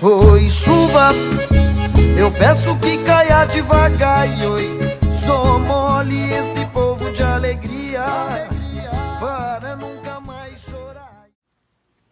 [0.00, 1.08] Oi, chuva,
[2.16, 4.28] eu peço que caia devagar.
[4.38, 4.78] E oi,
[5.10, 8.06] sou mole esse povo de alegria,
[9.18, 11.26] para nunca mais chorar.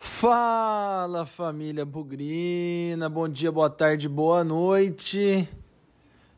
[0.00, 5.48] Fala família Bugrina, bom dia, boa tarde, boa noite.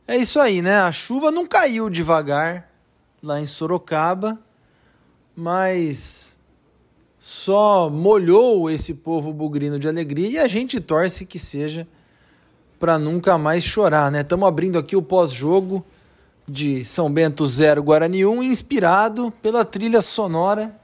[0.06, 0.80] É isso aí, né?
[0.82, 2.68] A chuva não caiu devagar
[3.22, 4.38] lá em Sorocaba,
[5.34, 6.37] mas
[7.18, 11.86] só molhou esse povo bugrino de alegria e a gente torce que seja
[12.78, 14.20] para nunca mais chorar, né?
[14.20, 15.84] Estamos abrindo aqui o pós-jogo
[16.46, 20.74] de São Bento 0 Guarani 1, inspirado pela trilha sonora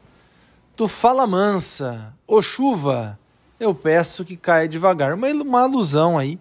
[0.77, 2.13] do Fala Mansa.
[2.27, 3.17] Ô chuva,
[3.61, 5.15] eu peço que caia devagar.
[5.15, 6.39] Uma, uma alusão aí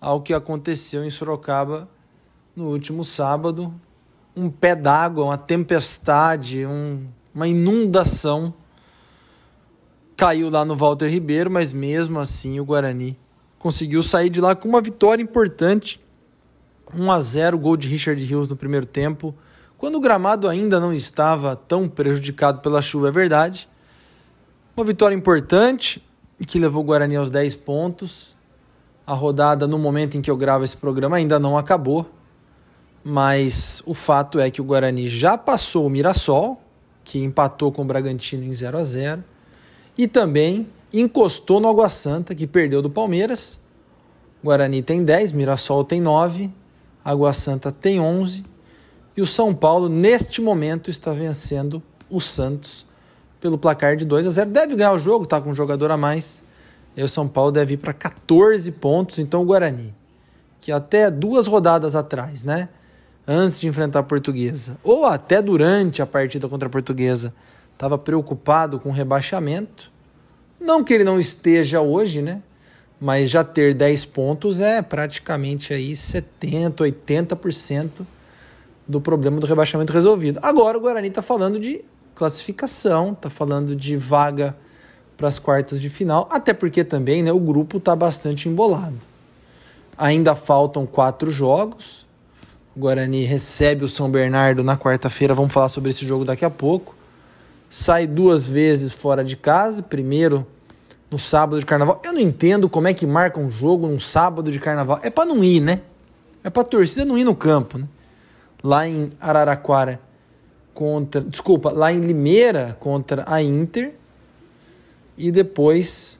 [0.00, 1.86] ao que aconteceu em Sorocaba
[2.56, 3.72] no último sábado.
[4.34, 8.54] Um pé d'água, uma tempestade, um, uma inundação
[10.22, 13.18] caiu lá no Walter Ribeiro, mas mesmo assim o Guarani
[13.58, 16.00] conseguiu sair de lá com uma vitória importante.
[16.96, 19.34] 1 a 0 gol de Richard Rios no primeiro tempo,
[19.76, 23.68] quando o gramado ainda não estava tão prejudicado pela chuva, é verdade.
[24.76, 26.00] Uma vitória importante
[26.46, 28.36] que levou o Guarani aos 10 pontos.
[29.04, 32.08] A rodada, no momento em que eu gravo esse programa, ainda não acabou.
[33.02, 36.62] Mas o fato é que o Guarani já passou o Mirassol,
[37.02, 39.31] que empatou com o Bragantino em 0 a 0
[39.96, 43.60] e também encostou no Água Santa, que perdeu do Palmeiras.
[44.42, 46.50] Guarani tem 10, Mirassol tem 9,
[47.04, 48.44] Água Santa tem 11.
[49.16, 52.86] E o São Paulo, neste momento, está vencendo o Santos
[53.40, 54.50] pelo placar de 2 a 0.
[54.50, 56.42] Deve ganhar o jogo, tá com um jogador a mais.
[56.96, 59.18] E o São Paulo deve ir para 14 pontos.
[59.18, 59.92] Então o Guarani,
[60.60, 62.68] que até duas rodadas atrás, né?
[63.26, 67.32] Antes de enfrentar a Portuguesa, ou até durante a partida contra a Portuguesa,
[67.82, 69.90] estava preocupado com o rebaixamento.
[70.60, 72.40] Não que ele não esteja hoje, né?
[73.00, 78.06] Mas já ter 10 pontos é praticamente aí 70, 80%
[78.86, 80.38] do problema do rebaixamento resolvido.
[80.44, 81.84] Agora o Guarani está falando de
[82.14, 84.56] classificação, está falando de vaga
[85.16, 89.00] para as quartas de final, até porque também né, o grupo está bastante embolado.
[89.98, 92.06] Ainda faltam quatro jogos.
[92.76, 95.34] O Guarani recebe o São Bernardo na quarta-feira.
[95.34, 97.01] Vamos falar sobre esse jogo daqui a pouco
[97.72, 100.46] sai duas vezes fora de casa, primeiro
[101.10, 102.02] no sábado de carnaval.
[102.04, 105.00] Eu não entendo como é que marca um jogo num sábado de carnaval.
[105.02, 105.80] É para não ir, né?
[106.44, 107.88] É para torcida não ir no campo, né?
[108.62, 109.98] Lá em Araraquara
[110.74, 113.94] contra, desculpa, lá em Limeira contra a Inter
[115.16, 116.18] e depois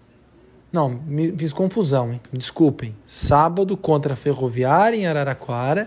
[0.72, 2.20] não, me fiz confusão, hein?
[2.32, 2.96] Desculpem.
[3.06, 5.86] Sábado contra a Ferroviária em Araraquara,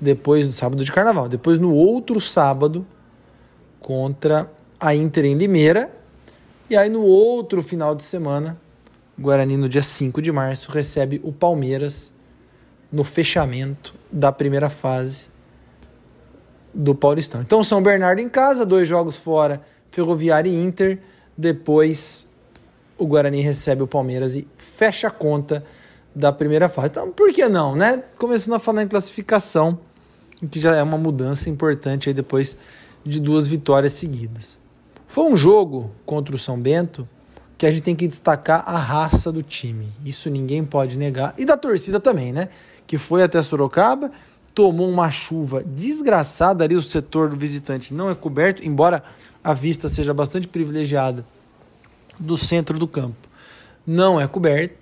[0.00, 2.86] depois no sábado de carnaval, depois no outro sábado
[3.80, 4.48] contra
[4.80, 5.90] a Inter em Limeira.
[6.68, 8.58] E aí no outro final de semana,
[9.18, 12.12] Guarani no dia 5 de março recebe o Palmeiras
[12.90, 15.28] no fechamento da primeira fase
[16.72, 17.40] do Paulistão.
[17.40, 19.60] Então São Bernardo em casa, dois jogos fora,
[19.90, 21.00] Ferroviária e Inter.
[21.36, 22.28] Depois
[22.96, 25.64] o Guarani recebe o Palmeiras e fecha a conta
[26.14, 26.88] da primeira fase.
[26.90, 28.02] Então, por que não, né?
[28.18, 29.78] Começando a falar em classificação,
[30.50, 32.56] que já é uma mudança importante aí depois
[33.04, 34.59] de duas vitórias seguidas.
[35.10, 37.06] Foi um jogo contra o São Bento
[37.58, 39.88] que a gente tem que destacar a raça do time.
[40.04, 41.34] Isso ninguém pode negar.
[41.36, 42.48] E da torcida também, né?
[42.86, 44.12] Que foi até Sorocaba,
[44.54, 49.02] tomou uma chuva desgraçada ali, o setor do visitante não é coberto, embora
[49.42, 51.26] a vista seja bastante privilegiada
[52.16, 53.28] do centro do campo.
[53.84, 54.76] Não é coberto,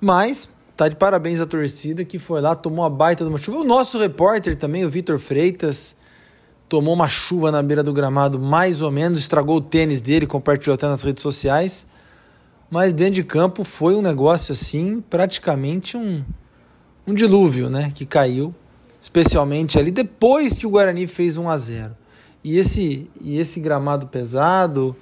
[0.00, 3.58] mas tá de parabéns à torcida que foi lá, tomou a baita de uma chuva.
[3.58, 5.96] O nosso repórter também, o Vitor Freitas,
[6.68, 10.74] tomou uma chuva na beira do gramado, mais ou menos, estragou o tênis dele, compartilhou
[10.74, 11.86] até nas redes sociais.
[12.70, 16.24] Mas dentro de campo foi um negócio assim, praticamente um,
[17.06, 17.92] um dilúvio, né?
[17.94, 18.52] Que caiu,
[19.00, 21.96] especialmente ali depois que o Guarani fez 1 a 0
[22.42, 24.96] E esse, e esse gramado pesado,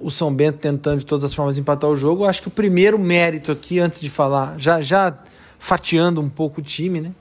[0.00, 2.52] o São Bento tentando de todas as formas empatar o jogo, eu acho que o
[2.52, 5.16] primeiro mérito aqui, antes de falar, já, já
[5.58, 7.12] fatiando um pouco o time, né?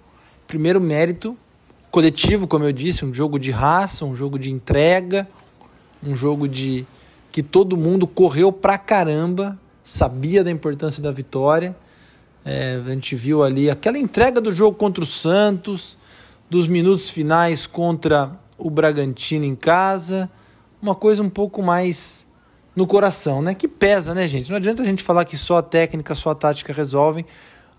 [0.47, 1.37] Primeiro mérito
[1.97, 5.27] coletivo, como eu disse, um jogo de raça, um jogo de entrega,
[6.03, 6.85] um jogo de
[7.31, 11.75] que todo mundo correu pra caramba, sabia da importância da vitória.
[12.45, 15.97] É, a gente viu ali aquela entrega do jogo contra o Santos,
[16.47, 18.29] dos minutos finais contra
[18.59, 20.29] o Bragantino em casa,
[20.79, 22.27] uma coisa um pouco mais
[22.75, 23.55] no coração, né?
[23.55, 24.51] Que pesa, né, gente?
[24.51, 27.25] Não adianta a gente falar que só a técnica, só a tática resolvem.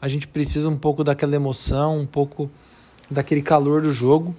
[0.03, 2.51] A gente precisa um pouco daquela emoção, um pouco
[3.11, 4.35] daquele calor do jogo.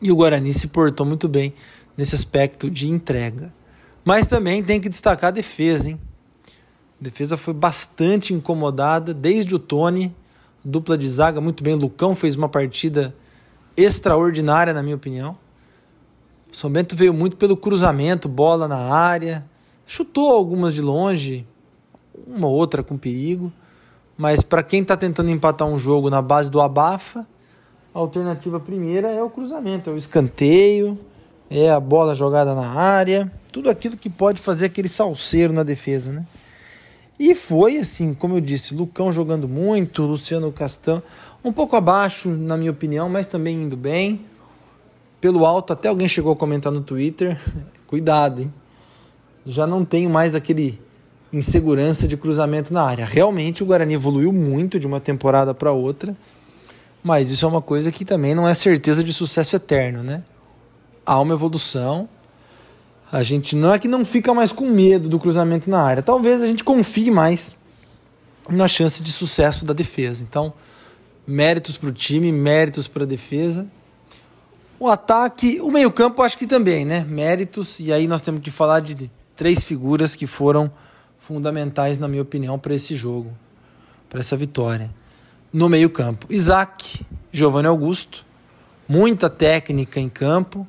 [0.00, 1.52] E o Guarani se portou muito bem
[1.96, 3.52] nesse aspecto de entrega.
[4.04, 6.00] Mas também tem que destacar a defesa, hein?
[7.00, 10.14] A defesa foi bastante incomodada, desde o Tony,
[10.64, 11.74] dupla de zaga muito bem.
[11.74, 13.14] O Lucão fez uma partida
[13.76, 15.36] extraordinária, na minha opinião.
[16.52, 19.44] O São Bento veio muito pelo cruzamento, bola na área,
[19.86, 21.46] chutou algumas de longe,
[22.26, 23.52] uma outra com perigo.
[24.16, 27.26] Mas para quem está tentando empatar um jogo na base do abafa,
[27.94, 30.98] a alternativa primeira é o cruzamento, é o escanteio,
[31.50, 36.10] é a bola jogada na área, tudo aquilo que pode fazer aquele salseiro na defesa,
[36.10, 36.24] né?
[37.18, 41.02] E foi assim, como eu disse, Lucão jogando muito, Luciano Castão
[41.44, 44.20] um pouco abaixo, na minha opinião, mas também indo bem.
[45.20, 47.38] Pelo alto, até alguém chegou a comentar no Twitter,
[47.86, 48.54] cuidado, hein?
[49.44, 50.80] Já não tenho mais aquele
[51.32, 53.04] insegurança de cruzamento na área.
[53.04, 56.16] Realmente o Guarani evoluiu muito de uma temporada para outra,
[57.02, 60.22] mas isso é uma coisa que também não é certeza de sucesso eterno, né?
[61.04, 62.08] Há uma evolução.
[63.10, 66.02] A gente não é que não fica mais com medo do cruzamento na área.
[66.02, 67.56] Talvez a gente confie mais
[68.48, 70.22] na chance de sucesso da defesa.
[70.22, 70.52] Então,
[71.26, 73.66] méritos para o time, méritos para a defesa.
[74.78, 77.04] O ataque, o meio-campo, acho que também, né?
[77.08, 77.80] Méritos.
[77.80, 80.70] E aí nós temos que falar de três figuras que foram
[81.18, 83.32] fundamentais, na minha opinião, para esse jogo,
[84.08, 84.90] para essa vitória.
[85.52, 86.91] No meio-campo, Isaac,
[87.32, 88.26] Giovanni Augusto,
[88.86, 90.66] muita técnica em campo,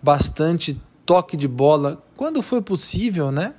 [0.00, 3.52] bastante toque de bola quando foi possível, né?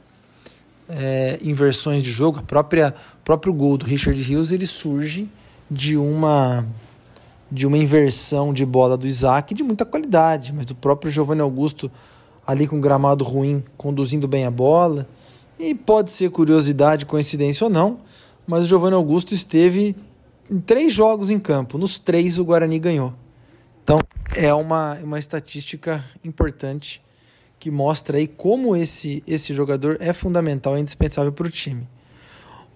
[0.87, 5.27] É, inversões de jogo, a própria próprio gol do Richard Hughes ele surge
[5.69, 6.65] de uma
[7.51, 11.91] de uma inversão de bola do Isaac de muita qualidade, mas o próprio Giovanni Augusto
[12.47, 15.07] ali com gramado ruim, conduzindo bem a bola.
[15.59, 17.97] E pode ser curiosidade, coincidência ou não,
[18.47, 19.95] mas o Giovanni Augusto esteve
[20.49, 21.77] em três jogos em campo.
[21.77, 23.13] Nos três o Guarani ganhou.
[23.83, 23.99] Então
[24.35, 27.01] é uma, uma estatística importante
[27.59, 31.87] que mostra aí como esse, esse jogador é fundamental, é indispensável para o time.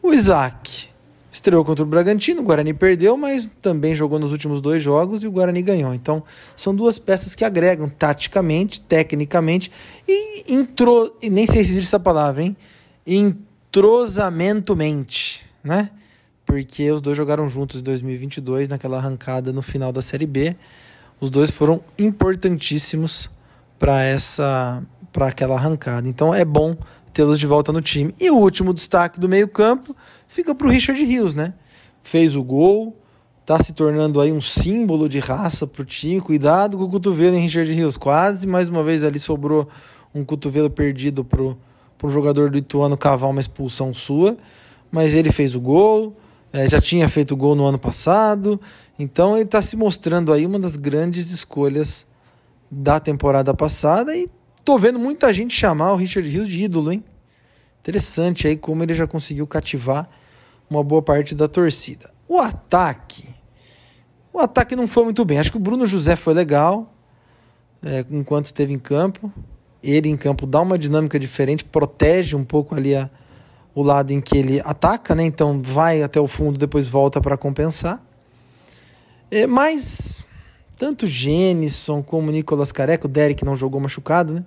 [0.02, 0.88] O Isaac
[1.32, 5.28] estreou contra o Bragantino, o Guarani perdeu, mas também jogou nos últimos dois jogos e
[5.28, 5.94] o Guarani ganhou.
[5.94, 6.24] Então
[6.56, 9.72] são duas peças que agregam taticamente, tecnicamente
[10.08, 12.58] e intro, nem sei se existe essa palavra, hein?
[13.06, 15.92] Entrosamento-mente, né?
[16.50, 20.56] Porque os dois jogaram juntos em 2022 naquela arrancada no final da Série B.
[21.22, 23.30] Os dois foram importantíssimos
[23.78, 24.82] para essa
[25.14, 26.10] para aquela arrancada.
[26.10, 26.76] Então é bom
[27.14, 28.16] tê-los de volta no time.
[28.20, 29.96] E o último destaque do meio-campo
[30.28, 31.54] fica para o Richard Rios, né?
[32.02, 32.98] Fez o gol,
[33.46, 36.20] tá se tornando aí um símbolo de raça para o time.
[36.20, 37.96] Cuidado com o cotovelo em Richard Rios.
[37.96, 39.70] Quase mais uma vez ali sobrou
[40.16, 44.36] um cotovelo perdido para um jogador do Ituano cavar uma expulsão sua,
[44.92, 46.16] mas ele fez o gol,
[46.52, 48.60] é, já tinha feito gol no ano passado,
[48.98, 52.08] então ele está se mostrando aí uma das grandes escolhas
[52.72, 54.30] da temporada passada e
[54.64, 57.04] tô vendo muita gente chamar o Richard Rios de ídolo, hein?
[57.82, 60.10] Interessante aí como ele já conseguiu cativar
[60.70, 62.12] uma boa parte da torcida.
[62.28, 63.28] O ataque.
[64.32, 65.40] O ataque não foi muito bem.
[65.40, 66.94] Acho que o Bruno José foi legal
[67.82, 69.32] é, enquanto esteve em campo.
[69.82, 73.10] Ele em campo dá uma dinâmica diferente, protege um pouco ali a,
[73.80, 75.24] o lado em que ele ataca, né?
[75.24, 78.04] Então vai até o fundo, depois volta para compensar.
[79.32, 80.26] É, mas
[80.78, 84.44] tanto Jenison como Nicolas Careca, o Derek não jogou machucado, né?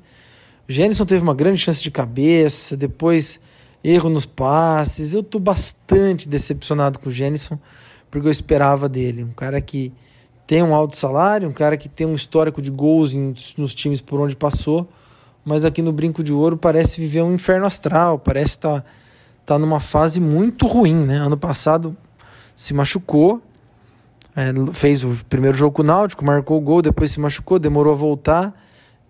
[0.69, 3.40] Jenison teve uma grande chance de cabeça, depois
[3.82, 5.14] erro nos passes.
[5.14, 7.58] Eu tô bastante decepcionado com o Jenison,
[8.11, 9.25] porque eu esperava dele.
[9.25, 9.95] Um cara que
[10.47, 14.02] tem um alto salário, um cara que tem um histórico de gols em, nos times
[14.02, 14.87] por onde passou,
[15.42, 18.87] mas aqui no Brinco de Ouro parece viver um inferno astral, parece estar tá,
[19.44, 21.04] tá numa fase muito ruim.
[21.04, 21.16] Né?
[21.16, 21.96] Ano passado
[22.56, 23.42] se machucou,
[24.37, 27.92] é, fez o primeiro jogo com o Náutico, marcou o gol, depois se machucou, demorou
[27.92, 28.54] a voltar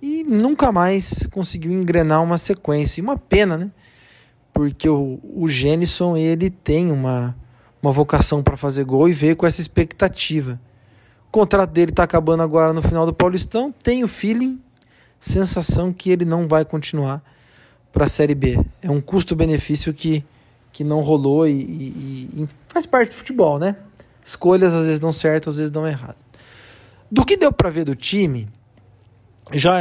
[0.01, 3.01] e nunca mais conseguiu engrenar uma sequência.
[3.01, 3.71] E uma pena, né?
[4.53, 7.37] Porque o, o Jenison, ele tem uma,
[7.81, 10.61] uma vocação para fazer gol e veio com essa expectativa.
[11.29, 13.73] O contrato dele está acabando agora no final do Paulistão.
[13.83, 14.61] Tem o feeling,
[15.19, 17.23] sensação que ele não vai continuar
[17.93, 18.59] para a Série B.
[18.81, 20.25] É um custo-benefício que,
[20.73, 23.77] que não rolou e, e, e, faz parte do futebol, né?
[24.25, 26.17] Escolhas às vezes dão certo, às vezes dão errado.
[27.11, 28.49] Do que deu para ver do time,
[29.53, 29.81] já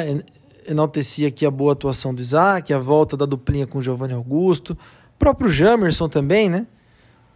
[0.68, 4.74] enalteci aqui a boa atuação do Isaac, a volta da duplinha com o Giovanni Augusto,
[4.74, 6.68] o próprio Jamerson também, né?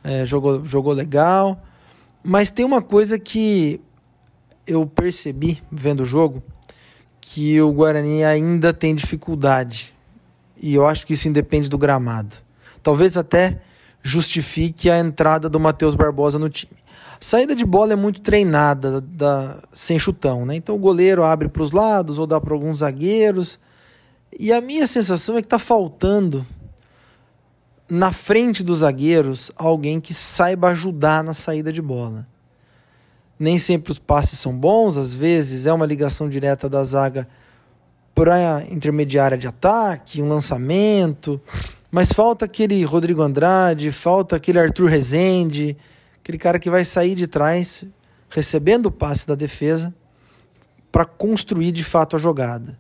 [0.04, 1.64] É, jogou, jogou legal.
[2.24, 3.80] Mas tem uma coisa que
[4.68, 6.44] eu percebi vendo o jogo,
[7.22, 9.95] que o Guarani ainda tem dificuldade.
[10.62, 12.36] E eu acho que isso independe do gramado.
[12.82, 13.62] Talvez até
[14.02, 16.74] justifique a entrada do Matheus Barbosa no time.
[17.20, 20.56] Saída de bola é muito treinada, da, sem chutão, né?
[20.56, 23.60] Então o goleiro abre para os lados ou dá para alguns zagueiros.
[24.38, 26.46] E a minha sensação é que está faltando
[27.90, 32.28] na frente dos zagueiros alguém que saiba ajudar na saída de bola.
[33.40, 37.28] Nem sempre os passes são bons, às vezes é uma ligação direta da zaga
[38.16, 41.40] para a intermediária de ataque, um lançamento,
[41.92, 45.76] mas falta aquele Rodrigo Andrade, falta aquele Arthur Rezende,
[46.22, 47.84] aquele cara que vai sair de trás
[48.30, 49.94] recebendo o passe da defesa
[50.92, 52.80] para construir de fato a jogada.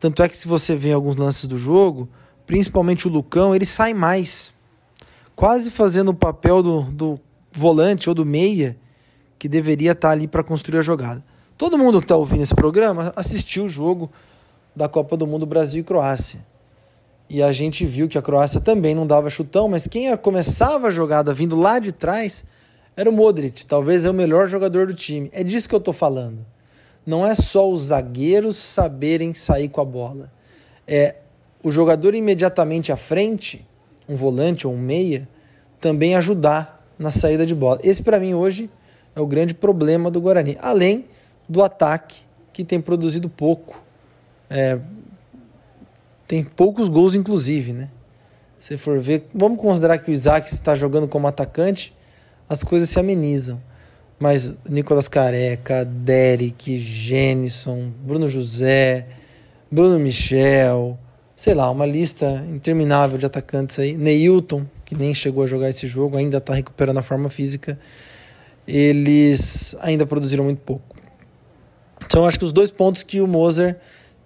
[0.00, 2.08] Tanto é que se você vê alguns lances do jogo,
[2.44, 4.52] principalmente o Lucão, ele sai mais,
[5.36, 7.20] quase fazendo o papel do, do
[7.52, 8.76] volante ou do meia
[9.38, 11.24] que deveria estar tá ali para construir a jogada.
[11.56, 14.10] Todo mundo que está ouvindo esse programa assistiu o jogo
[14.74, 16.44] da Copa do Mundo Brasil e Croácia.
[17.28, 20.90] E a gente viu que a Croácia também não dava chutão, mas quem começava a
[20.90, 22.44] jogada vindo lá de trás
[22.94, 25.30] era o Modric, talvez é o melhor jogador do time.
[25.32, 26.44] É disso que eu estou falando.
[27.06, 30.30] Não é só os zagueiros saberem sair com a bola.
[30.86, 31.16] É
[31.62, 33.66] o jogador imediatamente à frente,
[34.08, 35.26] um volante ou um meia,
[35.80, 37.78] também ajudar na saída de bola.
[37.82, 38.68] Esse para mim hoje
[39.16, 41.06] é o grande problema do Guarani, além
[41.48, 43.82] do ataque que tem produzido pouco.
[44.54, 44.78] É,
[46.28, 47.88] tem poucos gols, inclusive, né?
[48.58, 51.94] Se for ver, vamos considerar que o Isaac está jogando como atacante,
[52.48, 53.58] as coisas se amenizam.
[54.20, 59.06] Mas Nicolas Careca, Derek, Jenison, Bruno José,
[59.70, 60.98] Bruno Michel,
[61.34, 63.96] sei lá, uma lista interminável de atacantes aí.
[63.96, 67.78] Neilton, que nem chegou a jogar esse jogo, ainda está recuperando a forma física.
[68.68, 70.94] Eles ainda produziram muito pouco.
[72.04, 73.76] Então acho que os dois pontos que o Moser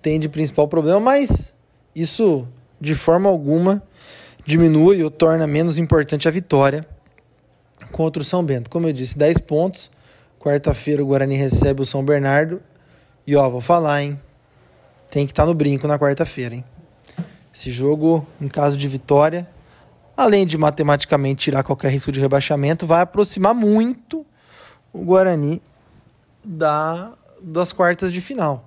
[0.07, 1.53] tem de principal problema, mas
[1.93, 2.47] isso
[2.81, 3.83] de forma alguma
[4.45, 6.87] diminui ou torna menos importante a vitória
[7.91, 8.71] contra o São Bento.
[8.71, 9.91] Como eu disse, 10 pontos.
[10.39, 12.63] Quarta-feira o Guarani recebe o São Bernardo.
[13.27, 14.21] E ó, vou falar, hein?
[15.11, 16.65] Tem que estar tá no brinco na quarta-feira, hein?
[17.53, 19.45] Esse jogo, em caso de vitória,
[20.17, 24.25] além de matematicamente tirar qualquer risco de rebaixamento, vai aproximar muito
[24.93, 25.61] o Guarani
[26.45, 28.66] da, das quartas de final.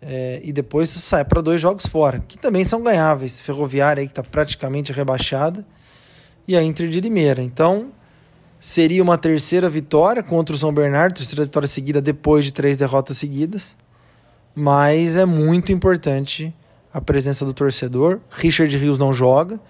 [0.00, 3.40] É, e depois sai para dois jogos fora, que também são ganháveis.
[3.40, 5.66] Ferroviária aí que está praticamente rebaixada
[6.46, 7.42] e a Inter de Limeira.
[7.42, 7.92] Então
[8.60, 13.16] seria uma terceira vitória contra o São Bernardo, terceira vitória seguida depois de três derrotas
[13.16, 13.76] seguidas.
[14.54, 16.54] Mas é muito importante
[16.92, 18.20] a presença do torcedor.
[18.30, 19.60] Richard Rios não joga,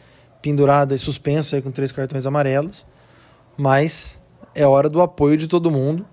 [0.41, 2.87] pendurado e suspenso aí com três cartões amarelos.
[3.57, 4.19] Mas
[4.55, 6.07] é hora do apoio de todo mundo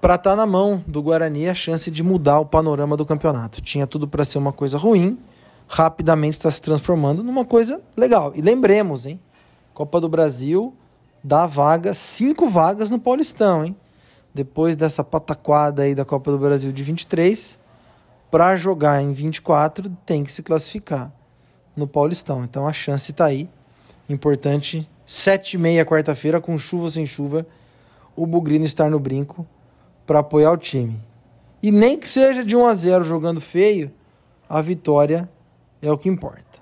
[0.00, 3.60] para estar tá na mão do Guarani a chance de mudar o panorama do campeonato.
[3.60, 5.18] Tinha tudo para ser uma coisa ruim,
[5.68, 8.32] rapidamente está se transformando numa coisa legal.
[8.34, 9.20] E lembremos, hein?
[9.74, 10.74] Copa do Brasil
[11.22, 13.76] dá vaga, cinco vagas no Paulistão, hein?
[14.32, 17.58] Depois dessa pataquada aí da Copa do Brasil de 23,
[18.30, 21.12] para jogar em 24 tem que se classificar
[21.76, 22.42] no Paulistão.
[22.44, 23.50] Então a chance está aí.
[24.08, 27.46] Importante, sete e meia quarta-feira, com chuva ou sem chuva,
[28.16, 29.46] o Bugrino estar no brinco
[30.06, 31.00] para apoiar o time.
[31.62, 33.92] E nem que seja de 1 a 0 jogando feio,
[34.48, 35.30] a vitória
[35.82, 36.58] é o que importa.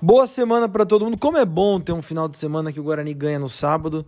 [0.00, 1.16] Boa semana para todo mundo.
[1.16, 4.06] Como é bom ter um final de semana que o Guarani ganha no sábado.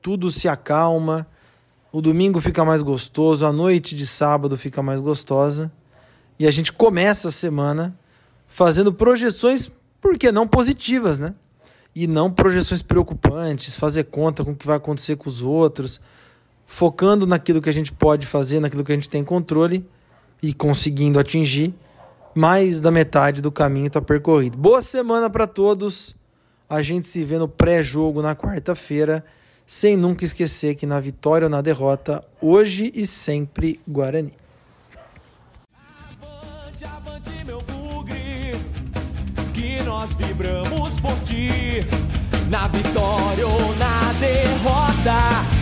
[0.00, 1.26] Tudo se acalma.
[1.90, 5.70] O domingo fica mais gostoso, a noite de sábado fica mais gostosa.
[6.38, 7.98] E a gente começa a semana
[8.46, 11.34] fazendo projeções, por que não positivas, né?
[11.94, 16.00] E não projeções preocupantes, fazer conta com o que vai acontecer com os outros
[16.72, 19.86] focando naquilo que a gente pode fazer, naquilo que a gente tem controle
[20.42, 21.74] e conseguindo atingir,
[22.34, 24.56] mais da metade do caminho está percorrido.
[24.56, 26.16] Boa semana para todos.
[26.70, 29.22] A gente se vê no pré-jogo na quarta-feira,
[29.66, 34.32] sem nunca esquecer que na vitória ou na derrota, hoje e sempre Guarani.
[36.08, 38.56] Avante, avante, meu bugre,
[39.52, 41.86] que nós vibramos por ti,
[42.48, 45.61] na vitória ou na derrota